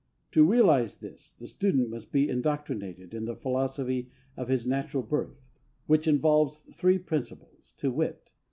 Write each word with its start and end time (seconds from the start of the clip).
To 0.31 0.43
realise 0.43 0.95
this, 0.97 1.33
the 1.35 1.45
student 1.45 1.91
must 1.91 2.11
be 2.11 2.27
indoctrinated 2.27 3.13
in 3.13 3.25
the 3.25 3.35
philosophy 3.35 4.09
of 4.35 4.47
his 4.47 4.65
natural 4.65 5.03
birth, 5.03 5.43
which 5.85 6.07
involves 6.07 6.57
three 6.73 6.97
principles; 6.97 7.75
viz. 7.79 8.15